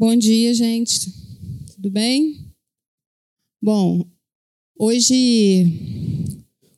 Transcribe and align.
Bom 0.00 0.14
dia, 0.14 0.54
gente. 0.54 1.12
Tudo 1.74 1.90
bem? 1.90 2.54
Bom, 3.60 4.06
hoje 4.78 5.64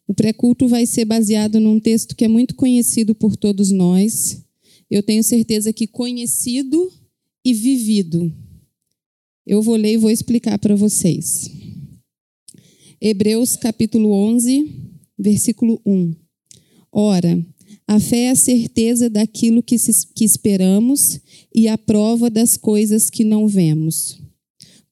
o 0.07 0.15
pré-culto 0.15 0.67
vai 0.67 0.87
ser 0.87 1.05
baseado 1.05 1.61
num 1.61 1.79
texto 1.79 2.17
que 2.17 2.25
é 2.25 2.29
muito 2.29 2.55
conhecido 2.55 3.15
por 3.15 3.37
todos 3.37 3.71
nós. 3.71 4.43
Eu 4.91 5.03
tenho 5.03 5.23
certeza 5.23 5.71
que 5.71 5.87
conhecido 5.87 6.91
e 7.45 7.53
vivido. 7.53 8.33
Eu 9.47 9.61
vou 9.61 9.77
ler 9.77 9.93
e 9.93 9.99
vou 9.99 10.11
explicar 10.11 10.59
para 10.59 10.75
vocês. 10.75 11.51
Hebreus 12.99 13.55
capítulo 13.55 14.13
11, 14.13 14.67
versículo 15.19 15.79
1. 15.85 16.15
Ora, 16.91 17.47
a 17.91 17.99
fé 17.99 18.27
é 18.27 18.31
a 18.31 18.37
certeza 18.37 19.11
daquilo 19.11 19.65
que, 19.65 19.77
se, 19.77 20.07
que 20.15 20.25
esperamos 20.25 21.19
e 21.53 21.67
a 21.67 21.77
prova 21.77 22.31
das 22.31 22.57
coisas 22.57 23.11
que 23.11 23.25
não 23.25 23.49
vemos. 23.49 24.23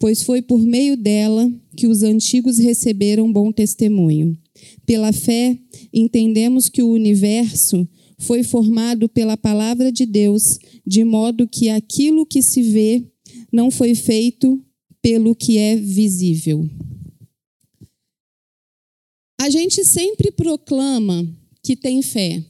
Pois 0.00 0.24
foi 0.24 0.42
por 0.42 0.58
meio 0.58 0.96
dela 0.96 1.48
que 1.76 1.86
os 1.86 2.02
antigos 2.02 2.58
receberam 2.58 3.32
bom 3.32 3.52
testemunho. 3.52 4.36
Pela 4.84 5.12
fé, 5.12 5.56
entendemos 5.92 6.68
que 6.68 6.82
o 6.82 6.90
universo 6.90 7.88
foi 8.18 8.42
formado 8.42 9.08
pela 9.08 9.36
palavra 9.36 9.92
de 9.92 10.04
Deus, 10.04 10.58
de 10.84 11.04
modo 11.04 11.46
que 11.46 11.68
aquilo 11.68 12.26
que 12.26 12.42
se 12.42 12.62
vê 12.62 13.06
não 13.52 13.70
foi 13.70 13.94
feito 13.94 14.60
pelo 15.00 15.36
que 15.36 15.56
é 15.56 15.76
visível. 15.76 16.68
A 19.40 19.48
gente 19.48 19.84
sempre 19.84 20.32
proclama 20.32 21.24
que 21.62 21.76
tem 21.76 22.02
fé, 22.02 22.44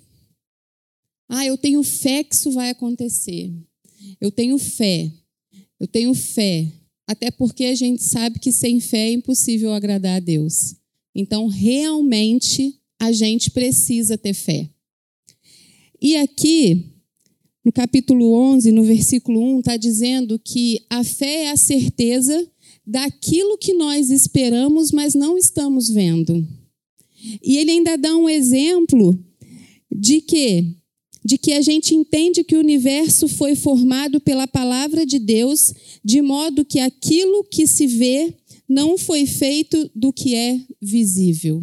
ah, 1.29 1.45
eu 1.45 1.59
tenho 1.59 1.83
fé 1.83 2.25
que 2.25 2.35
isso 2.35 2.51
vai 2.51 2.71
acontecer. 2.71 3.53
Eu 4.21 4.31
tenho 4.31 4.57
fé. 4.59 5.13
Eu 5.79 5.87
tenho 5.87 6.15
fé. 6.15 6.73
Até 7.07 7.31
porque 7.31 7.65
a 7.65 7.75
gente 7.75 8.03
sabe 8.03 8.39
que 8.39 8.51
sem 8.51 8.81
fé 8.81 9.09
é 9.09 9.13
impossível 9.13 9.73
agradar 9.73 10.17
a 10.17 10.21
Deus. 10.21 10.77
Então, 11.15 11.47
realmente, 11.47 12.79
a 12.99 13.13
gente 13.13 13.51
precisa 13.51 14.17
ter 14.17 14.35
fé. 14.35 14.69
E 16.01 16.17
aqui, 16.17 16.93
no 17.65 17.73
capítulo 17.73 18.33
11, 18.33 18.73
no 18.73 18.85
versículo 18.85 19.41
1, 19.57 19.59
está 19.59 19.77
dizendo 19.77 20.39
que 20.39 20.81
a 20.89 21.03
fé 21.05 21.45
é 21.45 21.51
a 21.51 21.57
certeza 21.57 22.47
daquilo 22.87 23.59
que 23.59 23.75
nós 23.75 24.11
esperamos, 24.11 24.91
mas 24.93 25.15
não 25.15 25.37
estamos 25.37 25.89
vendo. 25.89 26.47
E 27.43 27.59
ele 27.59 27.73
ainda 27.73 27.99
dá 27.99 28.17
um 28.17 28.29
exemplo 28.29 29.19
de 29.91 30.21
que 30.21 30.78
de 31.25 31.37
que 31.37 31.53
a 31.53 31.61
gente 31.61 31.95
entende 31.95 32.45
que 32.45 32.57
o 32.57 32.61
universo 32.61 33.29
foi 33.29 33.55
formado 33.55 34.21
pela 34.21 34.47
palavra 34.47 35.05
de 35.05 35.19
Deus, 35.19 35.73
de 36.05 36.23
modo 36.23 36.65
que 36.65 36.79
aquilo 36.79 37.45
que 37.45 37.67
se 37.67 37.87
vê 37.87 38.35
não 38.69 38.99
foi 38.99 39.27
feito 39.27 39.91
do 39.95 40.13
que 40.13 40.35
é 40.35 40.61
visível. 40.81 41.63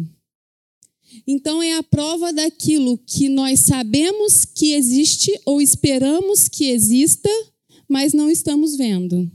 Então 1.26 1.62
é 1.62 1.74
a 1.74 1.82
prova 1.82 2.32
daquilo 2.32 2.98
que 2.98 3.28
nós 3.28 3.60
sabemos 3.60 4.44
que 4.44 4.72
existe 4.72 5.32
ou 5.44 5.60
esperamos 5.60 6.48
que 6.48 6.66
exista, 6.66 7.30
mas 7.88 8.12
não 8.12 8.30
estamos 8.30 8.76
vendo. 8.76 9.30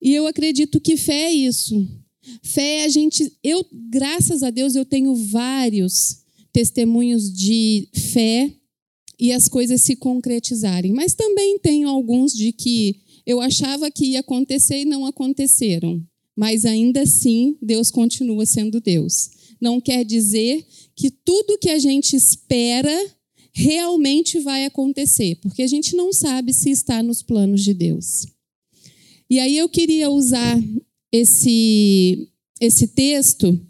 E 0.00 0.12
eu 0.12 0.26
acredito 0.26 0.80
que 0.80 0.96
fé 0.96 1.24
é 1.24 1.32
isso. 1.32 1.88
Fé 2.42 2.78
é 2.78 2.84
a 2.84 2.88
gente, 2.88 3.32
eu, 3.42 3.64
graças 3.90 4.42
a 4.42 4.50
Deus, 4.50 4.74
eu 4.74 4.84
tenho 4.84 5.14
vários 5.14 6.18
testemunhos 6.52 7.32
de 7.32 7.88
fé 8.12 8.52
e 9.18 9.32
as 9.32 9.48
coisas 9.48 9.80
se 9.80 9.96
concretizarem. 9.96 10.92
Mas 10.92 11.14
também 11.14 11.58
tenho 11.58 11.88
alguns 11.88 12.32
de 12.32 12.52
que 12.52 13.00
eu 13.26 13.40
achava 13.40 13.90
que 13.90 14.06
ia 14.06 14.20
acontecer 14.20 14.82
e 14.82 14.84
não 14.84 15.04
aconteceram. 15.04 16.00
Mas 16.36 16.64
ainda 16.64 17.02
assim, 17.02 17.56
Deus 17.60 17.90
continua 17.90 18.46
sendo 18.46 18.80
Deus. 18.80 19.30
Não 19.60 19.80
quer 19.80 20.04
dizer 20.04 20.64
que 20.94 21.10
tudo 21.10 21.58
que 21.58 21.68
a 21.68 21.78
gente 21.78 22.14
espera 22.14 22.96
realmente 23.52 24.38
vai 24.38 24.64
acontecer, 24.64 25.36
porque 25.42 25.62
a 25.62 25.66
gente 25.66 25.96
não 25.96 26.12
sabe 26.12 26.52
se 26.52 26.70
está 26.70 27.02
nos 27.02 27.22
planos 27.22 27.64
de 27.64 27.74
Deus. 27.74 28.24
E 29.28 29.40
aí 29.40 29.58
eu 29.58 29.68
queria 29.68 30.08
usar 30.10 30.62
esse, 31.10 32.28
esse 32.60 32.86
texto 32.88 33.60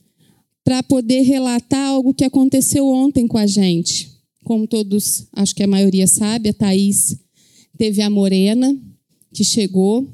para 0.63 0.83
poder 0.83 1.23
relatar 1.23 1.89
algo 1.89 2.13
que 2.13 2.25
aconteceu 2.25 2.87
ontem 2.87 3.27
com 3.27 3.39
a 3.39 3.47
gente 3.47 4.18
como 4.49 4.67
todos, 4.67 5.27
acho 5.35 5.55
que 5.55 5.63
a 5.63 5.67
maioria 5.67 6.07
sabe, 6.07 6.49
a 6.49 6.55
Thaís 6.55 7.19
teve 7.77 8.01
a 8.01 8.09
morena, 8.09 8.75
que 9.31 9.45
chegou 9.45 10.09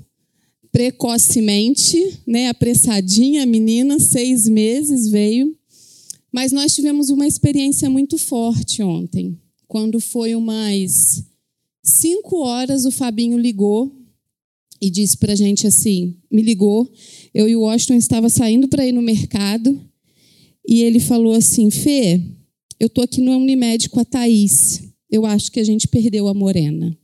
precocemente, 0.73 2.19
né, 2.27 2.49
apressadinha, 2.49 3.45
a 3.45 3.47
menina, 3.47 4.01
seis 4.01 4.49
meses 4.49 5.09
veio. 5.09 5.57
Mas 6.33 6.51
nós 6.51 6.75
tivemos 6.75 7.11
uma 7.11 7.29
experiência 7.29 7.89
muito 7.89 8.19
forte 8.19 8.83
ontem. 8.83 9.39
Quando 9.69 10.01
foi 10.01 10.35
umas 10.35 11.23
cinco 11.81 12.39
horas, 12.39 12.85
o 12.85 12.91
Fabinho 12.91 13.39
ligou 13.39 13.97
e 14.83 14.91
disse 14.91 15.17
para 15.17 15.35
a 15.35 15.37
gente 15.37 15.65
assim: 15.65 16.17
me 16.29 16.43
ligou. 16.43 16.93
Eu 17.33 17.49
e 17.49 17.55
o 17.55 17.61
Washington 17.61 17.95
estava 17.95 18.29
saindo 18.29 18.67
para 18.67 18.85
ir 18.85 18.91
no 18.91 19.01
mercado 19.01 19.81
e 20.67 20.83
ele 20.83 20.99
falou 20.99 21.35
assim: 21.35 21.71
Fê, 21.71 22.21
eu 22.85 22.89
estou 22.89 23.03
aqui 23.03 23.21
no 23.21 23.37
Unimed 23.37 23.89
com 23.89 23.99
a 23.99 24.05
Thaís. 24.05 24.83
Eu 25.11 25.25
acho 25.25 25.51
que 25.51 25.59
a 25.59 25.65
gente 25.65 25.89
perdeu 25.89 26.29
a 26.29 26.35
Morena. 26.35 26.97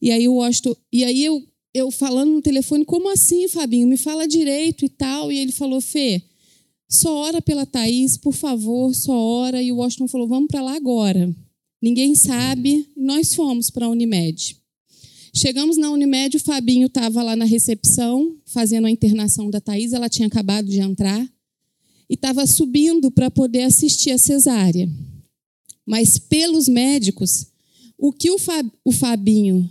E 0.00 0.10
aí 0.10 0.28
o 0.28 0.34
Washington, 0.34 0.76
e 0.92 1.04
aí 1.04 1.24
eu, 1.24 1.42
eu 1.74 1.90
falando 1.90 2.32
no 2.32 2.42
telefone, 2.42 2.84
como 2.84 3.08
assim, 3.10 3.48
Fabinho? 3.48 3.88
Me 3.88 3.96
fala 3.96 4.26
direito 4.26 4.84
e 4.84 4.88
tal. 4.88 5.32
E 5.32 5.38
ele 5.38 5.52
falou, 5.52 5.80
Fê, 5.80 6.22
só 6.88 7.12
ora 7.12 7.42
pela 7.42 7.66
Thaís, 7.66 8.16
por 8.16 8.34
favor, 8.34 8.94
só 8.94 9.12
ora. 9.12 9.60
E 9.60 9.72
o 9.72 9.76
Washington 9.76 10.06
falou, 10.06 10.28
vamos 10.28 10.48
para 10.48 10.62
lá 10.62 10.74
agora. 10.74 11.34
Ninguém 11.80 12.14
sabe. 12.14 12.86
Nós 12.96 13.34
fomos 13.34 13.68
para 13.68 13.86
a 13.86 13.88
Unimed. 13.88 14.56
Chegamos 15.34 15.76
na 15.76 15.90
Unimed, 15.90 16.36
o 16.36 16.40
Fabinho 16.40 16.86
estava 16.86 17.22
lá 17.22 17.34
na 17.34 17.46
recepção, 17.46 18.36
fazendo 18.44 18.86
a 18.86 18.90
internação 18.90 19.50
da 19.50 19.60
Thaís. 19.60 19.92
Ela 19.92 20.08
tinha 20.08 20.28
acabado 20.28 20.68
de 20.68 20.78
entrar 20.78 21.26
e 22.08 22.14
estava 22.14 22.46
subindo 22.46 23.10
para 23.10 23.30
poder 23.30 23.62
assistir 23.62 24.10
a 24.10 24.18
cesárea. 24.18 24.88
Mas 25.86 26.18
pelos 26.18 26.68
médicos, 26.68 27.46
o 27.98 28.12
que 28.12 28.30
o, 28.30 28.36
o 28.84 28.92
Fabinho 28.92 29.68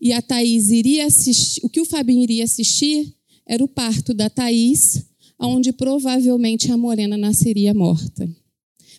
e 0.00 0.12
a 0.12 0.20
Thaís 0.20 0.70
iria 0.70 1.06
assistir, 1.06 1.60
o 1.64 1.68
que 1.68 1.80
o 1.80 1.84
Fabinho 1.84 2.22
iria 2.22 2.44
assistir 2.44 3.14
era 3.46 3.62
o 3.62 3.68
parto 3.68 4.12
da 4.14 4.28
Thaís, 4.28 5.04
onde 5.38 5.72
provavelmente 5.72 6.70
a 6.70 6.76
Morena 6.76 7.16
nasceria 7.16 7.74
morta. 7.74 8.28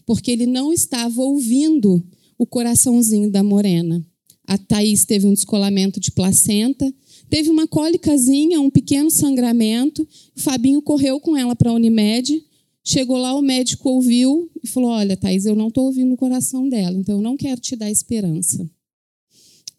Porque 0.05 0.31
ele 0.31 0.45
não 0.45 0.71
estava 0.73 1.21
ouvindo 1.21 2.05
o 2.37 2.45
coraçãozinho 2.45 3.31
da 3.31 3.41
Morena. 3.43 4.05
A 4.45 4.57
Thaís 4.57 5.05
teve 5.05 5.25
um 5.25 5.33
descolamento 5.33 5.99
de 5.99 6.11
placenta, 6.11 6.93
teve 7.29 7.49
uma 7.49 7.65
cólicazinha, 7.65 8.59
um 8.59 8.69
pequeno 8.69 9.09
sangramento. 9.09 10.07
O 10.35 10.41
Fabinho 10.41 10.81
correu 10.81 11.19
com 11.19 11.37
ela 11.37 11.55
para 11.55 11.71
a 11.71 11.73
Unimed, 11.73 12.43
Chegou 12.83 13.17
lá, 13.17 13.33
o 13.33 13.41
médico 13.41 13.89
ouviu 13.89 14.49
e 14.61 14.67
falou: 14.67 14.89
Olha, 14.89 15.15
Thais, 15.15 15.45
eu 15.45 15.55
não 15.55 15.69
estou 15.69 15.85
ouvindo 15.85 16.13
o 16.13 16.17
coração 16.17 16.67
dela, 16.67 16.97
então 16.97 17.15
eu 17.15 17.21
não 17.21 17.37
quero 17.37 17.61
te 17.61 17.75
dar 17.75 17.89
esperança. 17.89 18.69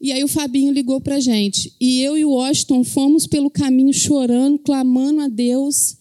E 0.01 0.11
aí 0.11 0.23
o 0.23 0.27
Fabinho 0.27 0.71
ligou 0.71 0.99
para 0.99 1.15
a 1.15 1.19
gente. 1.19 1.73
E 1.79 2.01
eu 2.01 2.17
e 2.17 2.25
o 2.25 2.31
Washington 2.31 2.83
fomos 2.83 3.25
pelo 3.25 3.49
caminho 3.49 3.93
chorando, 3.93 4.59
clamando 4.59 5.21
a 5.21 5.27
Deus 5.27 5.97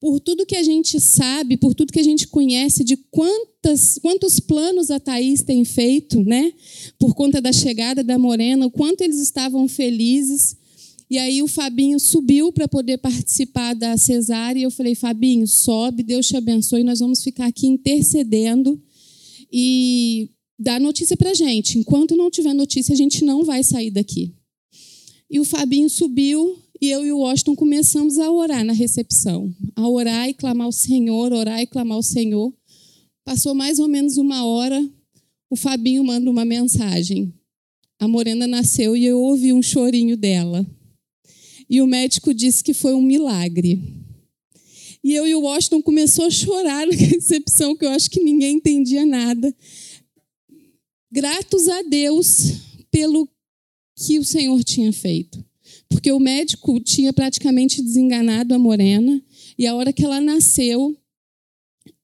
por 0.00 0.20
tudo 0.20 0.46
que 0.46 0.56
a 0.56 0.62
gente 0.62 1.00
sabe, 1.00 1.56
por 1.56 1.74
tudo 1.74 1.92
que 1.92 1.98
a 1.98 2.04
gente 2.04 2.28
conhece, 2.28 2.84
de 2.84 2.96
quantas, 3.10 3.98
quantos 4.00 4.38
planos 4.38 4.90
a 4.90 5.00
Thaís 5.00 5.42
tem 5.42 5.64
feito, 5.64 6.22
né? 6.22 6.52
Por 6.98 7.14
conta 7.14 7.40
da 7.40 7.52
chegada 7.52 8.04
da 8.04 8.18
Morena, 8.18 8.66
o 8.66 8.70
quanto 8.70 9.00
eles 9.00 9.18
estavam 9.18 9.66
felizes. 9.66 10.56
E 11.10 11.16
aí 11.16 11.42
o 11.42 11.48
Fabinho 11.48 11.98
subiu 11.98 12.52
para 12.52 12.68
poder 12.68 12.98
participar 12.98 13.74
da 13.74 13.96
cesárea 13.96 14.60
e 14.60 14.64
eu 14.64 14.70
falei, 14.70 14.94
Fabinho, 14.94 15.46
sobe, 15.46 16.02
Deus 16.02 16.26
te 16.26 16.36
abençoe, 16.36 16.84
nós 16.84 17.00
vamos 17.00 17.22
ficar 17.22 17.46
aqui 17.46 17.66
intercedendo 17.66 18.80
e 19.50 20.30
dá 20.58 20.78
notícia 20.78 21.16
para 21.16 21.30
a 21.30 21.34
gente. 21.34 21.78
Enquanto 21.78 22.14
não 22.14 22.30
tiver 22.30 22.52
notícia, 22.52 22.92
a 22.92 22.96
gente 22.96 23.24
não 23.24 23.42
vai 23.42 23.62
sair 23.62 23.90
daqui. 23.90 24.34
E 25.30 25.40
o 25.40 25.44
Fabinho 25.44 25.88
subiu 25.88 26.58
e 26.80 26.90
eu 26.90 27.04
e 27.06 27.12
o 27.12 27.18
Washington 27.18 27.56
começamos 27.56 28.18
a 28.18 28.30
orar 28.30 28.64
na 28.64 28.72
recepção, 28.72 29.52
a 29.74 29.88
orar 29.88 30.28
e 30.28 30.34
clamar 30.34 30.66
ao 30.66 30.72
Senhor, 30.72 31.32
orar 31.32 31.60
e 31.60 31.66
clamar 31.66 31.96
ao 31.96 32.02
Senhor. 32.02 32.52
Passou 33.24 33.54
mais 33.54 33.78
ou 33.78 33.88
menos 33.88 34.16
uma 34.16 34.44
hora, 34.44 34.86
o 35.50 35.56
Fabinho 35.56 36.04
manda 36.04 36.30
uma 36.30 36.44
mensagem. 36.44 37.32
A 37.98 38.06
Morena 38.06 38.46
nasceu 38.46 38.96
e 38.96 39.04
eu 39.04 39.18
ouvi 39.18 39.52
um 39.52 39.62
chorinho 39.62 40.16
dela. 40.16 40.66
E 41.68 41.80
o 41.82 41.86
médico 41.86 42.32
disse 42.32 42.62
que 42.64 42.72
foi 42.72 42.94
um 42.94 43.02
milagre. 43.02 43.82
E 45.02 45.14
eu 45.14 45.26
e 45.26 45.34
o 45.34 45.42
Washington 45.42 45.82
começou 45.82 46.26
a 46.26 46.30
chorar 46.30 46.86
na 46.86 46.94
recepção, 46.96 47.76
que 47.76 47.84
eu 47.84 47.90
acho 47.90 48.10
que 48.10 48.20
ninguém 48.20 48.56
entendia 48.56 49.04
nada. 49.06 49.54
Gratos 51.10 51.68
a 51.68 51.82
Deus 51.82 52.52
pelo 52.90 53.28
que 53.96 54.18
o 54.18 54.24
Senhor 54.24 54.62
tinha 54.64 54.92
feito. 54.92 55.44
porque 55.88 56.12
o 56.12 56.20
médico 56.20 56.78
tinha 56.80 57.12
praticamente 57.12 57.82
desenganado 57.82 58.54
a 58.54 58.58
Morena, 58.58 59.20
e 59.58 59.66
a 59.66 59.74
hora 59.74 59.92
que 59.92 60.04
ela 60.04 60.20
nasceu, 60.20 60.96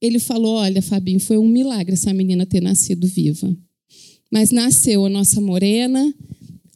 ele 0.01 0.19
falou: 0.19 0.57
Olha, 0.57 0.83
Fabinho, 0.83 1.21
foi 1.21 1.39
um 1.39 1.49
milagre 1.49 1.95
essa 1.95 2.13
menina 2.13 2.47
ter 2.47 2.63
nascido 2.63 3.07
viva. 3.07 3.57
Mas 4.31 4.51
nasceu 4.51 5.05
a 5.05 5.09
nossa 5.09 5.41
Morena, 5.41 6.13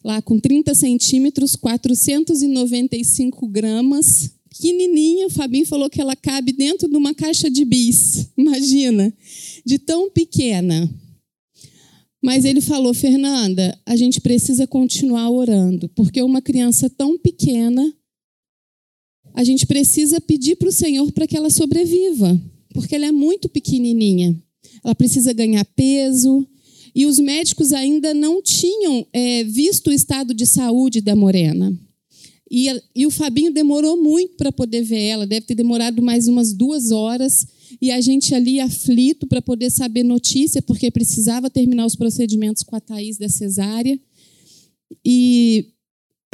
lá 0.04 0.22
com 0.22 0.38
30 0.38 0.74
centímetros, 0.74 1.56
495 1.56 3.46
gramas, 3.48 4.30
pequenininha. 4.48 5.26
O 5.26 5.30
Fabinho 5.30 5.66
falou 5.66 5.88
que 5.90 6.00
ela 6.00 6.16
cabe 6.16 6.52
dentro 6.52 6.88
de 6.88 6.96
uma 6.96 7.14
caixa 7.14 7.50
de 7.50 7.64
bis. 7.64 8.28
Imagina, 8.36 9.12
de 9.64 9.78
tão 9.78 10.10
pequena. 10.10 10.88
Mas 12.22 12.44
ele 12.44 12.60
falou, 12.60 12.92
Fernanda, 12.92 13.78
a 13.86 13.94
gente 13.94 14.20
precisa 14.20 14.66
continuar 14.66 15.30
orando, 15.30 15.88
porque 15.90 16.20
uma 16.20 16.42
criança 16.42 16.90
tão 16.90 17.16
pequena, 17.16 17.94
a 19.32 19.44
gente 19.44 19.66
precisa 19.66 20.20
pedir 20.20 20.56
para 20.56 20.68
o 20.68 20.72
Senhor 20.72 21.12
para 21.12 21.28
que 21.28 21.36
ela 21.36 21.48
sobreviva, 21.48 22.40
porque 22.74 22.96
ela 22.96 23.06
é 23.06 23.12
muito 23.12 23.48
pequenininha. 23.48 24.36
Ela 24.84 24.96
precisa 24.96 25.32
ganhar 25.32 25.64
peso, 25.76 26.44
e 26.98 27.06
os 27.06 27.20
médicos 27.20 27.72
ainda 27.72 28.12
não 28.12 28.42
tinham 28.42 29.06
é, 29.12 29.44
visto 29.44 29.86
o 29.86 29.92
estado 29.92 30.34
de 30.34 30.44
saúde 30.44 31.00
da 31.00 31.14
Morena. 31.14 31.72
E, 32.50 32.66
e 32.92 33.06
o 33.06 33.10
Fabinho 33.10 33.52
demorou 33.52 33.96
muito 34.02 34.34
para 34.34 34.50
poder 34.50 34.82
ver 34.82 35.02
ela, 35.02 35.24
deve 35.24 35.46
ter 35.46 35.54
demorado 35.54 36.02
mais 36.02 36.26
umas 36.26 36.52
duas 36.52 36.90
horas 36.90 37.46
e 37.80 37.92
a 37.92 38.00
gente 38.00 38.34
ali 38.34 38.58
aflito 38.58 39.28
para 39.28 39.40
poder 39.40 39.70
saber 39.70 40.02
notícia, 40.02 40.60
porque 40.60 40.90
precisava 40.90 41.48
terminar 41.48 41.86
os 41.86 41.94
procedimentos 41.94 42.64
com 42.64 42.74
a 42.74 42.80
Thaís 42.80 43.16
da 43.16 43.28
cesárea. 43.28 43.96
E 45.04 45.66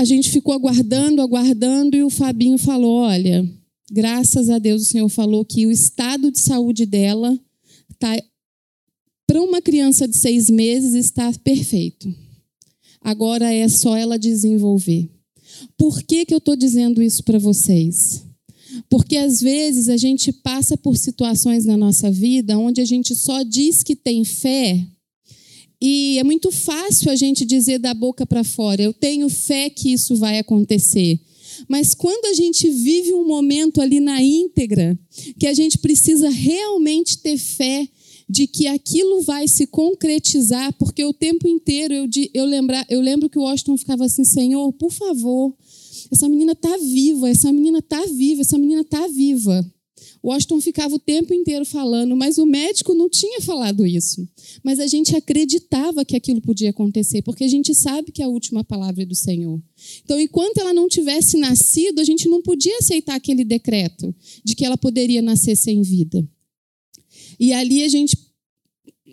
a 0.00 0.04
gente 0.06 0.30
ficou 0.30 0.54
aguardando, 0.54 1.20
aguardando, 1.20 1.94
e 1.94 2.02
o 2.02 2.08
Fabinho 2.08 2.56
falou: 2.56 3.02
Olha, 3.02 3.46
graças 3.92 4.48
a 4.48 4.58
Deus 4.58 4.80
o 4.80 4.86
Senhor 4.86 5.10
falou 5.10 5.44
que 5.44 5.66
o 5.66 5.70
estado 5.70 6.32
de 6.32 6.40
saúde 6.40 6.86
dela 6.86 7.38
tá, 7.98 8.16
para 9.34 9.42
uma 9.42 9.60
criança 9.60 10.06
de 10.06 10.16
seis 10.16 10.48
meses 10.48 10.94
está 10.94 11.32
perfeito. 11.42 12.08
Agora 13.00 13.52
é 13.52 13.68
só 13.68 13.96
ela 13.96 14.16
desenvolver. 14.16 15.10
Por 15.76 16.04
que, 16.04 16.24
que 16.24 16.32
eu 16.32 16.38
estou 16.38 16.54
dizendo 16.54 17.02
isso 17.02 17.24
para 17.24 17.36
vocês? 17.36 18.22
Porque 18.88 19.16
às 19.16 19.40
vezes 19.40 19.88
a 19.88 19.96
gente 19.96 20.32
passa 20.32 20.76
por 20.76 20.96
situações 20.96 21.64
na 21.64 21.76
nossa 21.76 22.12
vida 22.12 22.56
onde 22.56 22.80
a 22.80 22.84
gente 22.84 23.12
só 23.16 23.42
diz 23.42 23.82
que 23.82 23.96
tem 23.96 24.24
fé 24.24 24.86
e 25.82 26.16
é 26.20 26.22
muito 26.22 26.52
fácil 26.52 27.10
a 27.10 27.16
gente 27.16 27.44
dizer 27.44 27.78
da 27.78 27.92
boca 27.92 28.24
para 28.24 28.44
fora: 28.44 28.80
eu 28.80 28.92
tenho 28.92 29.28
fé 29.28 29.68
que 29.68 29.92
isso 29.92 30.14
vai 30.14 30.38
acontecer. 30.38 31.18
Mas 31.68 31.92
quando 31.92 32.26
a 32.26 32.34
gente 32.34 32.70
vive 32.70 33.12
um 33.12 33.26
momento 33.26 33.80
ali 33.80 33.98
na 33.98 34.22
íntegra, 34.22 34.96
que 35.38 35.48
a 35.48 35.54
gente 35.54 35.78
precisa 35.78 36.30
realmente 36.30 37.18
ter 37.18 37.36
fé 37.36 37.88
de 38.28 38.46
que 38.46 38.66
aquilo 38.66 39.22
vai 39.22 39.46
se 39.46 39.66
concretizar, 39.66 40.72
porque 40.78 41.04
o 41.04 41.12
tempo 41.12 41.46
inteiro 41.46 41.94
eu, 41.94 42.08
eu, 42.32 42.44
lembra, 42.44 42.84
eu 42.88 43.00
lembro 43.00 43.28
que 43.28 43.38
o 43.38 43.42
Washington 43.42 43.76
ficava 43.76 44.04
assim: 44.04 44.24
Senhor, 44.24 44.72
por 44.72 44.90
favor, 44.90 45.54
essa 46.10 46.28
menina 46.28 46.52
está 46.52 46.76
viva, 46.76 47.28
essa 47.28 47.52
menina 47.52 47.78
está 47.78 48.04
viva, 48.06 48.40
essa 48.40 48.58
menina 48.58 48.80
está 48.80 49.06
viva. 49.08 49.64
O 50.22 50.28
Washington 50.30 50.58
ficava 50.58 50.94
o 50.94 50.98
tempo 50.98 51.34
inteiro 51.34 51.66
falando, 51.66 52.16
mas 52.16 52.38
o 52.38 52.46
médico 52.46 52.94
não 52.94 53.10
tinha 53.10 53.42
falado 53.42 53.86
isso. 53.86 54.26
Mas 54.62 54.80
a 54.80 54.86
gente 54.86 55.14
acreditava 55.14 56.02
que 56.02 56.16
aquilo 56.16 56.40
podia 56.40 56.70
acontecer, 56.70 57.20
porque 57.20 57.44
a 57.44 57.48
gente 57.48 57.74
sabe 57.74 58.10
que 58.10 58.22
a 58.22 58.28
última 58.28 58.64
palavra 58.64 59.02
é 59.02 59.06
do 59.06 59.14
Senhor. 59.14 59.62
Então, 60.02 60.18
enquanto 60.18 60.56
ela 60.56 60.72
não 60.72 60.88
tivesse 60.88 61.36
nascido, 61.36 62.00
a 62.00 62.04
gente 62.04 62.26
não 62.26 62.40
podia 62.40 62.78
aceitar 62.78 63.14
aquele 63.14 63.44
decreto 63.44 64.14
de 64.42 64.54
que 64.54 64.64
ela 64.64 64.78
poderia 64.78 65.20
nascer 65.20 65.56
sem 65.56 65.82
vida. 65.82 66.26
E 67.38 67.52
ali 67.52 67.82
a 67.82 67.88
gente 67.88 68.16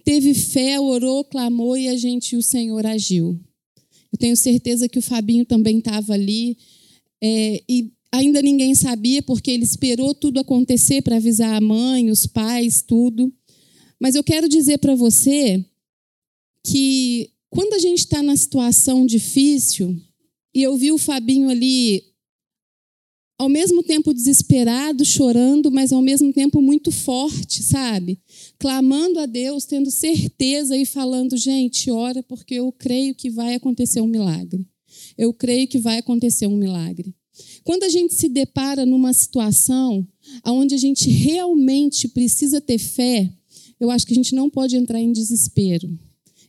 teve 0.03 0.33
fé, 0.33 0.79
orou, 0.79 1.23
clamou 1.23 1.77
e 1.77 1.87
a 1.87 1.95
gente, 1.95 2.35
o 2.35 2.41
Senhor 2.41 2.85
agiu. 2.85 3.39
Eu 4.11 4.17
tenho 4.17 4.35
certeza 4.35 4.89
que 4.89 4.99
o 4.99 5.01
Fabinho 5.01 5.45
também 5.45 5.79
estava 5.79 6.13
ali. 6.13 6.57
É, 7.23 7.63
e 7.69 7.91
ainda 8.11 8.41
ninguém 8.41 8.75
sabia, 8.75 9.21
porque 9.21 9.51
ele 9.51 9.63
esperou 9.63 10.13
tudo 10.13 10.39
acontecer 10.39 11.01
para 11.01 11.15
avisar 11.15 11.55
a 11.55 11.61
mãe, 11.61 12.09
os 12.09 12.25
pais, 12.25 12.81
tudo. 12.81 13.33
Mas 13.99 14.15
eu 14.15 14.23
quero 14.23 14.49
dizer 14.49 14.79
para 14.79 14.95
você 14.95 15.63
que 16.65 17.29
quando 17.49 17.73
a 17.73 17.79
gente 17.79 17.99
está 17.99 18.21
na 18.21 18.35
situação 18.35 19.05
difícil, 19.05 19.95
e 20.53 20.61
eu 20.61 20.75
vi 20.75 20.91
o 20.91 20.97
Fabinho 20.97 21.49
ali, 21.49 22.03
ao 23.41 23.49
mesmo 23.49 23.81
tempo 23.81 24.13
desesperado, 24.13 25.03
chorando, 25.03 25.71
mas 25.71 25.91
ao 25.91 25.99
mesmo 25.99 26.31
tempo 26.31 26.61
muito 26.61 26.91
forte, 26.91 27.63
sabe? 27.63 28.19
Clamando 28.59 29.17
a 29.17 29.25
Deus, 29.25 29.65
tendo 29.65 29.89
certeza 29.89 30.77
e 30.77 30.85
falando: 30.85 31.35
gente, 31.35 31.89
ora, 31.89 32.21
porque 32.21 32.53
eu 32.53 32.71
creio 32.71 33.15
que 33.15 33.31
vai 33.31 33.55
acontecer 33.55 33.99
um 33.99 34.05
milagre. 34.05 34.67
Eu 35.17 35.33
creio 35.33 35.67
que 35.67 35.79
vai 35.79 35.97
acontecer 35.97 36.45
um 36.45 36.55
milagre. 36.55 37.15
Quando 37.63 37.81
a 37.81 37.89
gente 37.89 38.13
se 38.13 38.29
depara 38.29 38.85
numa 38.85 39.11
situação 39.11 40.07
onde 40.45 40.75
a 40.75 40.77
gente 40.77 41.09
realmente 41.09 42.07
precisa 42.09 42.61
ter 42.61 42.77
fé, 42.77 43.27
eu 43.79 43.89
acho 43.89 44.05
que 44.05 44.13
a 44.13 44.15
gente 44.15 44.35
não 44.35 44.51
pode 44.51 44.75
entrar 44.75 45.01
em 45.01 45.11
desespero. 45.11 45.89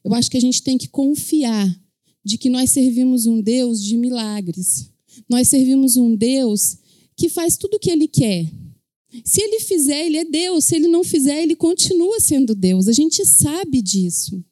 Eu 0.05 0.13
acho 0.13 0.31
que 0.31 0.37
a 0.37 0.41
gente 0.41 0.63
tem 0.63 0.77
que 0.77 0.89
confiar 0.89 1.75
de 2.23 2.37
que 2.37 2.51
nós 2.51 2.71
servimos 2.71 3.25
um 3.25 3.41
Deus 3.41 3.83
de 3.83 3.97
milagres. 3.97 4.91
Nós 5.27 5.49
servimos 5.49 5.97
um 5.97 6.15
Deus 6.15 6.82
que 7.23 7.29
faz 7.29 7.57
tudo 7.57 7.77
o 7.77 7.79
que 7.79 7.89
ele 7.89 8.09
quer. 8.09 8.51
Se 9.25 9.41
ele 9.41 9.61
fizer, 9.61 10.07
ele 10.07 10.17
é 10.17 10.25
Deus. 10.25 10.65
Se 10.65 10.75
ele 10.75 10.89
não 10.89 11.05
fizer, 11.05 11.41
ele 11.41 11.55
continua 11.55 12.19
sendo 12.19 12.53
Deus. 12.53 12.89
A 12.89 12.93
gente 12.93 13.25
sabe 13.25 13.81
disso. 13.81 14.45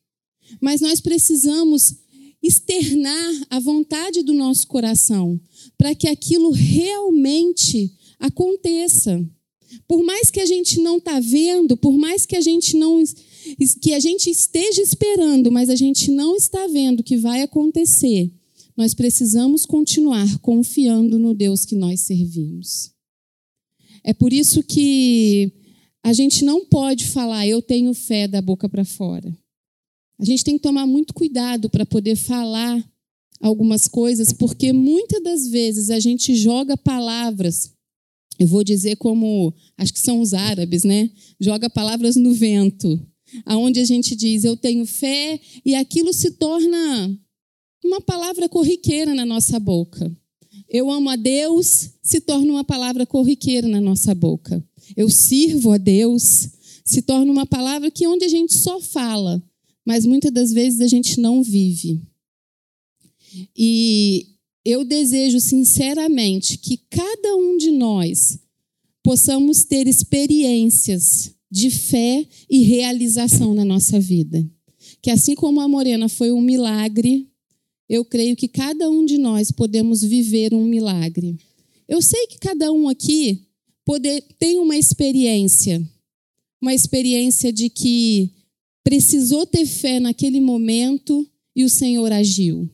Mas 0.61 0.81
nós 0.81 1.01
precisamos 1.01 1.97
externar 2.41 3.47
a 3.51 3.59
vontade 3.59 4.23
do 4.23 4.33
nosso 4.33 4.69
coração 4.69 5.41
para 5.77 5.97
que 5.97 6.07
aquilo 6.07 6.53
realmente 6.53 7.93
aconteça. 8.21 9.21
Por 9.89 10.05
mais 10.05 10.31
que 10.31 10.39
a 10.39 10.47
gente 10.47 10.79
não 10.79 10.99
está 10.99 11.19
vendo, 11.19 11.77
por 11.77 11.99
mais 11.99 12.25
que 12.25 12.37
a 12.37 12.41
gente 12.41 12.77
não 12.77 13.03
que 13.81 13.95
a 13.95 13.99
gente 13.99 14.31
esteja 14.31 14.81
esperando, 14.81 15.51
mas 15.51 15.69
a 15.69 15.75
gente 15.75 16.09
não 16.09 16.37
está 16.37 16.69
vendo 16.69 17.03
que 17.03 17.17
vai 17.17 17.43
acontecer, 17.43 18.31
nós 18.81 18.95
precisamos 18.95 19.67
continuar 19.67 20.39
confiando 20.39 21.19
no 21.19 21.35
Deus 21.35 21.67
que 21.67 21.75
nós 21.75 22.01
servimos. 22.01 22.91
É 24.03 24.15
por 24.15 24.33
isso 24.33 24.63
que 24.63 25.53
a 26.03 26.15
gente 26.15 26.47
não 26.47 26.65
pode 26.65 27.09
falar 27.09 27.47
eu 27.47 27.61
tenho 27.61 27.93
fé 27.93 28.27
da 28.27 28.41
boca 28.41 28.71
para 28.71 28.83
fora. 28.83 29.37
A 30.19 30.25
gente 30.25 30.43
tem 30.43 30.57
que 30.57 30.63
tomar 30.63 30.87
muito 30.87 31.13
cuidado 31.13 31.69
para 31.69 31.85
poder 31.85 32.17
falar 32.17 32.83
algumas 33.39 33.87
coisas, 33.87 34.33
porque 34.33 34.73
muitas 34.73 35.23
das 35.23 35.47
vezes 35.47 35.91
a 35.91 36.01
gente 36.01 36.35
joga 36.35 36.75
palavras, 36.75 37.75
eu 38.39 38.47
vou 38.47 38.65
dizer 38.65 38.97
como, 38.97 39.53
acho 39.77 39.93
que 39.93 40.01
são 40.01 40.23
os 40.23 40.33
árabes, 40.33 40.85
né? 40.85 41.11
Joga 41.39 41.69
palavras 41.69 42.17
no 42.17 42.33
vento, 42.33 42.99
aonde 43.45 43.79
a 43.79 43.85
gente 43.85 44.17
diz 44.17 44.43
eu 44.43 44.57
tenho 44.57 44.87
fé 44.87 45.39
e 45.67 45.75
aquilo 45.75 46.15
se 46.15 46.31
torna 46.31 47.21
uma 47.85 48.01
palavra 48.01 48.49
corriqueira 48.49 49.15
na 49.15 49.25
nossa 49.25 49.59
boca. 49.59 50.11
Eu 50.69 50.91
amo 50.91 51.11
a 51.11 51.17
Deus 51.17 51.91
se 52.03 52.21
torna 52.21 52.53
uma 52.53 52.65
palavra 52.65 53.05
corriqueira 53.07 53.67
na 53.69 53.81
nossa 53.81 54.15
boca. 54.15 54.65
Eu 54.97 55.09
sirvo 55.09 55.73
a 55.73 55.79
Deus 55.79 56.49
se 56.85 57.03
torna 57.03 57.31
uma 57.31 57.47
palavra 57.47 57.91
que 57.91 58.07
onde 58.07 58.25
a 58.25 58.29
gente 58.29 58.53
só 58.55 58.81
fala, 58.81 59.43
mas 59.85 60.05
muitas 60.05 60.33
das 60.33 60.53
vezes 60.53 60.81
a 60.81 60.89
gente 60.89 61.21
não 61.21 61.43
vive. 61.43 62.03
E 63.57 64.27
eu 64.65 64.85
desejo 64.85 65.41
sinceramente 65.41 66.59
que 66.59 66.79
cada 66.91 67.37
um 67.37 67.57
de 67.57 67.71
nós 67.71 68.39
possamos 69.03 69.65
ter 69.65 69.87
experiências 69.87 71.33
de 71.51 71.71
fé 71.71 72.27
e 72.49 72.63
realização 72.63 73.55
na 73.55 73.65
nossa 73.65 73.99
vida. 73.99 74.45
Que 75.01 75.11
assim 75.11 75.35
como 75.35 75.61
a 75.61 75.69
Morena 75.69 76.09
foi 76.09 76.31
um 76.31 76.41
milagre, 76.41 77.30
eu 77.91 78.05
creio 78.05 78.37
que 78.37 78.47
cada 78.47 78.89
um 78.89 79.05
de 79.05 79.19
nós 79.19 79.51
podemos 79.51 80.01
viver 80.01 80.55
um 80.55 80.65
milagre. 80.65 81.37
Eu 81.89 82.01
sei 82.01 82.29
que 82.29 82.39
cada 82.39 82.71
um 82.71 82.89
aqui 82.89 83.49
poder, 83.85 84.23
tem 84.39 84.61
uma 84.61 84.77
experiência, 84.77 85.83
uma 86.63 86.73
experiência 86.73 87.53
de 87.53 87.69
que 87.69 88.31
precisou 88.85 89.45
ter 89.45 89.67
fé 89.67 89.99
naquele 89.99 90.41
momento 90.41 91.29
e 91.55 91.65
o 91.65 91.69
Senhor 91.69 92.13
agiu. 92.13 92.71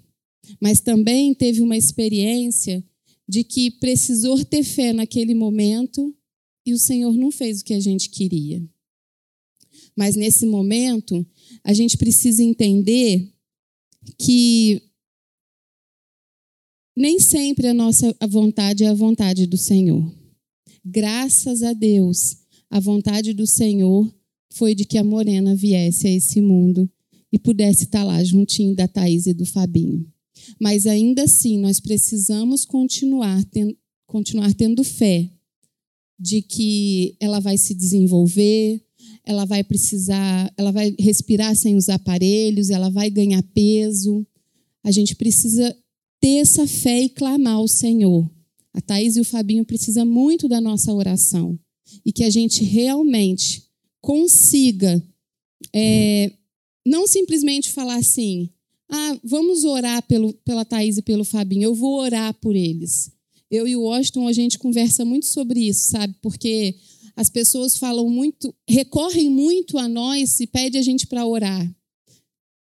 Mas 0.60 0.80
também 0.80 1.32
teve 1.32 1.62
uma 1.62 1.78
experiência 1.78 2.84
de 3.26 3.42
que 3.42 3.70
precisou 3.70 4.44
ter 4.44 4.64
fé 4.64 4.92
naquele 4.92 5.34
momento 5.34 6.14
e 6.66 6.74
o 6.74 6.78
Senhor 6.78 7.16
não 7.16 7.30
fez 7.30 7.62
o 7.62 7.64
que 7.64 7.72
a 7.72 7.80
gente 7.80 8.10
queria. 8.10 8.62
Mas 9.96 10.14
nesse 10.14 10.44
momento, 10.44 11.26
a 11.64 11.72
gente 11.72 11.96
precisa 11.96 12.42
entender 12.42 13.32
que 14.18 14.82
nem 16.96 17.20
sempre 17.20 17.68
a 17.68 17.74
nossa 17.74 18.16
vontade 18.28 18.84
é 18.84 18.88
a 18.88 18.94
vontade 18.94 19.46
do 19.46 19.58
Senhor. 19.58 20.10
Graças 20.84 21.62
a 21.62 21.72
Deus, 21.72 22.38
a 22.70 22.80
vontade 22.80 23.34
do 23.34 23.46
Senhor 23.46 24.10
foi 24.52 24.74
de 24.74 24.84
que 24.84 24.96
a 24.96 25.04
Morena 25.04 25.54
viesse 25.54 26.06
a 26.06 26.10
esse 26.10 26.40
mundo 26.40 26.90
e 27.30 27.38
pudesse 27.38 27.84
estar 27.84 28.02
lá 28.02 28.22
juntinho 28.24 28.74
da 28.74 28.88
Thaís 28.88 29.26
e 29.26 29.34
do 29.34 29.44
Fabinho. 29.44 30.06
Mas 30.58 30.86
ainda 30.86 31.24
assim, 31.24 31.58
nós 31.58 31.80
precisamos 31.80 32.64
continuar, 32.64 33.44
ten, 33.46 33.76
continuar 34.06 34.54
tendo 34.54 34.82
fé 34.82 35.30
de 36.18 36.40
que 36.40 37.14
ela 37.20 37.40
vai 37.40 37.58
se 37.58 37.74
desenvolver, 37.74 38.82
ela 39.24 39.44
vai 39.44 39.62
precisar, 39.62 40.50
ela 40.56 40.70
vai 40.70 40.94
respirar 40.98 41.54
sem 41.56 41.76
os 41.76 41.88
aparelhos, 41.88 42.70
ela 42.70 42.88
vai 42.88 43.10
ganhar 43.10 43.42
peso. 43.54 44.26
A 44.82 44.90
gente 44.90 45.14
precisa 45.14 45.76
ter 46.26 46.38
essa 46.38 46.66
fé 46.66 47.02
e 47.02 47.08
clamar 47.08 47.54
ao 47.54 47.68
Senhor. 47.68 48.28
A 48.74 48.80
Thaís 48.80 49.16
e 49.16 49.20
o 49.20 49.24
Fabinho 49.24 49.64
precisam 49.64 50.04
muito 50.04 50.48
da 50.48 50.60
nossa 50.60 50.92
oração. 50.92 51.56
E 52.04 52.12
que 52.12 52.24
a 52.24 52.30
gente 52.30 52.64
realmente 52.64 53.62
consiga 54.00 55.00
é, 55.72 56.32
não 56.84 57.06
simplesmente 57.06 57.70
falar 57.70 57.94
assim, 57.94 58.50
ah, 58.90 59.20
vamos 59.22 59.62
orar 59.62 60.02
pelo, 60.02 60.32
pela 60.44 60.64
Thaís 60.64 60.98
e 60.98 61.02
pelo 61.02 61.22
Fabinho, 61.22 61.62
eu 61.62 61.76
vou 61.76 62.00
orar 62.00 62.34
por 62.34 62.56
eles. 62.56 63.12
Eu 63.48 63.68
e 63.68 63.76
o 63.76 63.82
Washington, 63.82 64.26
a 64.26 64.32
gente 64.32 64.58
conversa 64.58 65.04
muito 65.04 65.26
sobre 65.26 65.60
isso, 65.60 65.90
sabe? 65.90 66.12
Porque 66.20 66.74
as 67.14 67.30
pessoas 67.30 67.76
falam 67.76 68.10
muito, 68.10 68.52
recorrem 68.68 69.30
muito 69.30 69.78
a 69.78 69.86
nós 69.86 70.40
e 70.40 70.46
pedem 70.48 70.80
a 70.80 70.82
gente 70.82 71.06
para 71.06 71.24
orar. 71.24 71.72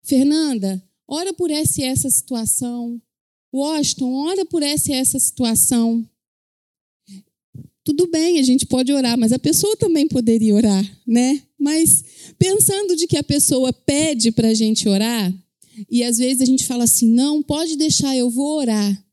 Fernanda, 0.03 0.83
ora 1.07 1.35
por 1.35 1.51
essa 1.51 1.83
e 1.83 1.85
essa 1.85 2.09
situação. 2.09 2.99
Washington, 3.53 4.13
ora 4.13 4.45
por 4.47 4.63
essa 4.63 4.93
essa 4.93 5.19
situação. 5.19 6.09
Tudo 7.83 8.07
bem, 8.09 8.39
a 8.39 8.43
gente 8.43 8.67
pode 8.67 8.93
orar, 8.93 9.19
mas 9.19 9.33
a 9.33 9.39
pessoa 9.39 9.77
também 9.77 10.07
poderia 10.07 10.55
orar, 10.55 10.99
né? 11.07 11.43
Mas 11.59 12.05
pensando 12.39 12.95
de 12.95 13.07
que 13.07 13.17
a 13.17 13.23
pessoa 13.23 13.73
pede 13.73 14.31
para 14.31 14.49
a 14.49 14.55
gente 14.55 14.89
orar, 14.89 15.35
e 15.89 16.03
às 16.05 16.19
vezes 16.19 16.43
a 16.43 16.45
gente 16.45 16.67
fala 16.67 16.85
assim: 16.85 17.11
não, 17.11 17.43
pode 17.43 17.77
deixar, 17.77 18.17
eu 18.17 18.29
vou 18.31 18.59
orar. 18.59 19.05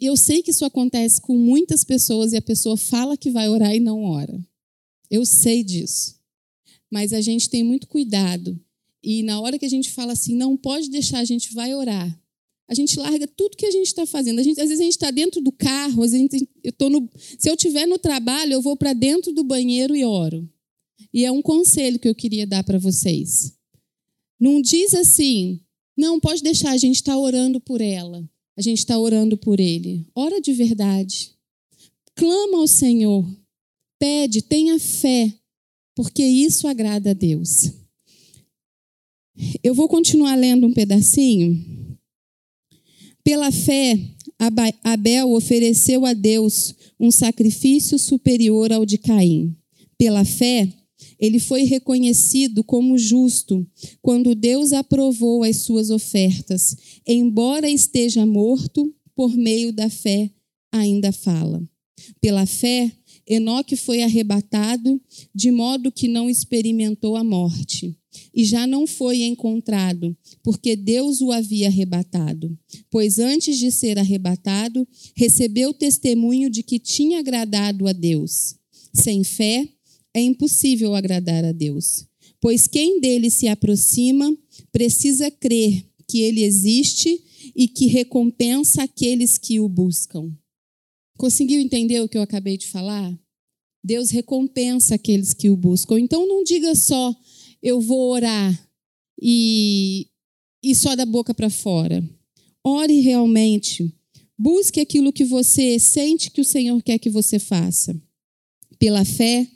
Eu 0.00 0.16
sei 0.16 0.42
que 0.42 0.50
isso 0.50 0.64
acontece 0.64 1.20
com 1.20 1.36
muitas 1.36 1.82
pessoas 1.82 2.32
e 2.32 2.36
a 2.36 2.42
pessoa 2.42 2.76
fala 2.76 3.16
que 3.16 3.30
vai 3.30 3.48
orar 3.48 3.74
e 3.74 3.80
não 3.80 4.02
ora. 4.02 4.38
Eu 5.10 5.24
sei 5.24 5.64
disso. 5.64 6.16
Mas 6.90 7.12
a 7.14 7.22
gente 7.22 7.48
tem 7.48 7.64
muito 7.64 7.86
cuidado. 7.86 8.58
E 9.02 9.22
na 9.22 9.40
hora 9.40 9.58
que 9.58 9.64
a 9.64 9.70
gente 9.70 9.90
fala 9.90 10.12
assim, 10.12 10.34
não 10.34 10.58
pode 10.58 10.90
deixar, 10.90 11.20
a 11.20 11.24
gente 11.24 11.54
vai 11.54 11.74
orar. 11.74 12.21
A 12.72 12.74
gente 12.74 12.98
larga 12.98 13.26
tudo 13.26 13.54
que 13.54 13.66
a 13.66 13.70
gente 13.70 13.88
está 13.88 14.06
fazendo. 14.06 14.42
Gente, 14.42 14.58
às 14.58 14.66
vezes 14.66 14.80
a 14.80 14.84
gente 14.84 14.94
está 14.94 15.10
dentro 15.10 15.42
do 15.42 15.52
carro, 15.52 16.02
às 16.02 16.12
vezes 16.12 16.26
eu 16.64 16.72
tô 16.72 16.88
no, 16.88 17.06
se 17.38 17.50
eu 17.50 17.54
estiver 17.54 17.84
no 17.84 17.98
trabalho, 17.98 18.54
eu 18.54 18.62
vou 18.62 18.74
para 18.74 18.94
dentro 18.94 19.30
do 19.30 19.44
banheiro 19.44 19.94
e 19.94 20.06
oro. 20.06 20.48
E 21.12 21.22
é 21.26 21.30
um 21.30 21.42
conselho 21.42 21.98
que 21.98 22.08
eu 22.08 22.14
queria 22.14 22.46
dar 22.46 22.64
para 22.64 22.78
vocês. 22.78 23.52
Não 24.40 24.58
diz 24.62 24.94
assim, 24.94 25.60
não, 25.94 26.18
pode 26.18 26.42
deixar, 26.42 26.70
a 26.70 26.78
gente 26.78 26.96
está 26.96 27.14
orando 27.18 27.60
por 27.60 27.82
ela. 27.82 28.26
A 28.56 28.62
gente 28.62 28.78
está 28.78 28.98
orando 28.98 29.36
por 29.36 29.60
ele. 29.60 30.06
Ora 30.14 30.40
de 30.40 30.54
verdade. 30.54 31.36
Clama 32.14 32.56
ao 32.56 32.66
Senhor. 32.66 33.30
Pede, 33.98 34.40
tenha 34.40 34.78
fé, 34.80 35.30
porque 35.94 36.24
isso 36.24 36.66
agrada 36.66 37.10
a 37.10 37.14
Deus. 37.14 37.70
Eu 39.62 39.74
vou 39.74 39.88
continuar 39.88 40.36
lendo 40.36 40.66
um 40.66 40.72
pedacinho. 40.72 41.81
Pela 43.24 43.52
fé, 43.52 43.98
Abel 44.82 45.30
ofereceu 45.32 46.04
a 46.04 46.12
Deus 46.12 46.74
um 46.98 47.10
sacrifício 47.10 47.98
superior 47.98 48.72
ao 48.72 48.84
de 48.84 48.98
Caim. 48.98 49.56
Pela 49.96 50.24
fé, 50.24 50.68
ele 51.18 51.38
foi 51.38 51.62
reconhecido 51.62 52.64
como 52.64 52.98
justo 52.98 53.64
quando 54.00 54.34
Deus 54.34 54.72
aprovou 54.72 55.44
as 55.44 55.58
suas 55.58 55.90
ofertas. 55.90 56.76
Embora 57.06 57.70
esteja 57.70 58.26
morto, 58.26 58.92
por 59.14 59.36
meio 59.36 59.72
da 59.72 59.88
fé 59.88 60.30
ainda 60.72 61.12
fala. 61.12 61.62
Pela 62.20 62.46
fé, 62.46 62.90
Enoque 63.32 63.76
foi 63.76 64.02
arrebatado, 64.02 65.00
de 65.34 65.50
modo 65.50 65.90
que 65.90 66.06
não 66.06 66.28
experimentou 66.28 67.16
a 67.16 67.24
morte. 67.24 67.96
E 68.34 68.44
já 68.44 68.66
não 68.66 68.86
foi 68.86 69.22
encontrado, 69.22 70.14
porque 70.42 70.76
Deus 70.76 71.20
o 71.22 71.32
havia 71.32 71.68
arrebatado. 71.68 72.56
Pois 72.90 73.18
antes 73.18 73.58
de 73.58 73.70
ser 73.70 73.98
arrebatado, 73.98 74.86
recebeu 75.16 75.72
testemunho 75.72 76.50
de 76.50 76.62
que 76.62 76.78
tinha 76.78 77.20
agradado 77.20 77.88
a 77.88 77.92
Deus. 77.92 78.56
Sem 78.92 79.24
fé, 79.24 79.66
é 80.12 80.20
impossível 80.20 80.94
agradar 80.94 81.42
a 81.42 81.52
Deus, 81.52 82.04
pois 82.38 82.66
quem 82.66 83.00
dele 83.00 83.30
se 83.30 83.48
aproxima 83.48 84.36
precisa 84.70 85.30
crer 85.30 85.86
que 86.06 86.20
ele 86.20 86.42
existe 86.42 87.18
e 87.56 87.66
que 87.66 87.86
recompensa 87.86 88.82
aqueles 88.82 89.38
que 89.38 89.58
o 89.58 89.68
buscam. 89.68 90.30
Conseguiu 91.16 91.60
entender 91.60 92.00
o 92.00 92.08
que 92.08 92.18
eu 92.18 92.22
acabei 92.22 92.58
de 92.58 92.66
falar? 92.66 93.18
Deus 93.82 94.10
recompensa 94.10 94.94
aqueles 94.94 95.34
que 95.34 95.50
o 95.50 95.56
buscam. 95.56 95.98
Então 95.98 96.26
não 96.26 96.44
diga 96.44 96.74
só 96.74 97.14
eu 97.62 97.80
vou 97.80 98.10
orar 98.10 98.68
e, 99.20 100.08
e 100.62 100.74
só 100.74 100.96
da 100.96 101.06
boca 101.06 101.32
para 101.32 101.48
fora. 101.48 102.02
Ore 102.64 103.00
realmente. 103.00 103.94
Busque 104.36 104.80
aquilo 104.80 105.12
que 105.12 105.24
você 105.24 105.78
sente 105.78 106.30
que 106.30 106.40
o 106.40 106.44
Senhor 106.44 106.82
quer 106.82 106.98
que 106.98 107.10
você 107.10 107.38
faça. 107.38 107.94
Pela 108.78 109.04
fé, 109.04 109.46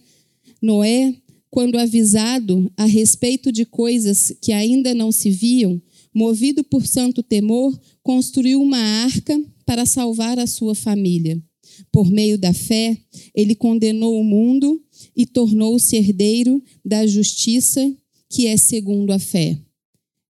Noé, 0.62 1.14
quando 1.50 1.78
avisado 1.78 2.70
a 2.76 2.84
respeito 2.84 3.50
de 3.50 3.64
coisas 3.64 4.36
que 4.40 4.52
ainda 4.52 4.94
não 4.94 5.10
se 5.10 5.30
viam, 5.30 5.80
movido 6.14 6.62
por 6.62 6.86
santo 6.86 7.22
temor, 7.22 7.78
construiu 8.02 8.62
uma 8.62 8.78
arca 8.78 9.42
para 9.64 9.84
salvar 9.84 10.38
a 10.38 10.46
sua 10.46 10.74
família. 10.74 11.42
Por 11.90 12.10
meio 12.10 12.38
da 12.38 12.52
fé, 12.52 12.96
ele 13.34 13.54
condenou 13.54 14.20
o 14.20 14.24
mundo 14.24 14.82
e 15.14 15.26
tornou-se 15.26 15.96
herdeiro 15.96 16.62
da 16.84 17.06
justiça 17.06 17.94
que 18.28 18.46
é 18.46 18.56
segundo 18.56 19.12
a 19.12 19.18
fé. 19.18 19.58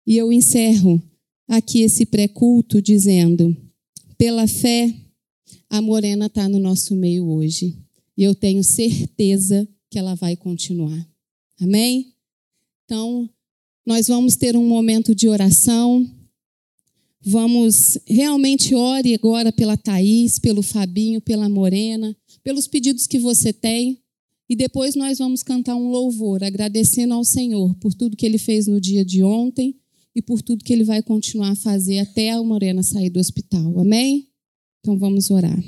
E 0.06 0.16
eu 0.16 0.32
encerro 0.32 1.02
aqui 1.48 1.80
esse 1.80 2.06
pré-culto 2.06 2.80
dizendo: 2.80 3.56
pela 4.16 4.46
fé, 4.46 4.94
a 5.68 5.82
Morena 5.82 6.26
está 6.26 6.48
no 6.48 6.58
nosso 6.58 6.94
meio 6.94 7.26
hoje. 7.26 7.76
E 8.16 8.22
eu 8.22 8.34
tenho 8.34 8.64
certeza 8.64 9.68
que 9.90 9.98
ela 9.98 10.14
vai 10.14 10.36
continuar. 10.36 11.06
Amém? 11.60 12.14
Então, 12.84 13.28
nós 13.84 14.08
vamos 14.08 14.36
ter 14.36 14.56
um 14.56 14.66
momento 14.66 15.14
de 15.14 15.28
oração. 15.28 16.08
Vamos 17.28 17.99
realmente 18.06 18.73
ore 18.73 19.12
agora 19.12 19.50
pela 19.50 19.76
Thaís, 19.76 20.38
pelo 20.38 20.62
Fabinho, 20.62 21.21
pela 21.21 21.49
Morena, 21.49 22.16
pelos 22.45 22.68
pedidos 22.68 23.09
que 23.09 23.18
você 23.18 23.52
tem. 23.52 23.99
E 24.49 24.54
depois 24.54 24.95
nós 24.95 25.18
vamos 25.18 25.42
cantar 25.42 25.75
um 25.75 25.90
louvor, 25.90 26.45
agradecendo 26.45 27.14
ao 27.14 27.25
Senhor 27.25 27.75
por 27.80 27.92
tudo 27.92 28.16
que 28.16 28.25
ele 28.25 28.38
fez 28.38 28.68
no 28.68 28.80
dia 28.80 29.04
de 29.04 29.25
ontem 29.25 29.75
e 30.14 30.23
por 30.23 30.40
tudo 30.40 30.64
que 30.64 30.73
ele 30.73 30.85
vai 30.85 31.02
continuar 31.02 31.50
a 31.50 31.56
fazer 31.56 31.99
até 31.99 32.30
a 32.30 32.40
Morena 32.45 32.85
sair 32.85 33.11
do 33.11 33.18
hospital. 33.18 33.76
Amém? 33.80 34.28
Então 34.78 34.97
vamos 34.97 35.28
orar. 35.28 35.61